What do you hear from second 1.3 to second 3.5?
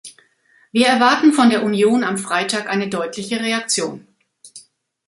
von der Union am Freitag eine deutliche